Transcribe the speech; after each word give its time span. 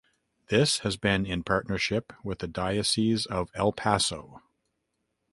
This 0.49 0.79
has 0.79 0.97
been 0.97 1.27
in 1.27 1.43
partnership 1.43 2.11
with 2.23 2.39
the 2.39 2.47
Diocese 2.47 3.27
of 3.27 3.51
El 3.53 3.71
Paso. 3.71 4.41